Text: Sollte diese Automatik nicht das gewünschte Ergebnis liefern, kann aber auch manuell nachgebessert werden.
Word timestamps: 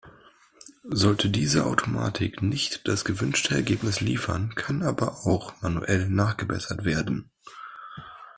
Sollte 0.89 1.29
diese 1.29 1.63
Automatik 1.67 2.41
nicht 2.41 2.87
das 2.87 3.05
gewünschte 3.05 3.53
Ergebnis 3.53 4.01
liefern, 4.01 4.55
kann 4.55 4.81
aber 4.81 5.27
auch 5.27 5.53
manuell 5.61 6.09
nachgebessert 6.09 6.85
werden. 6.85 7.29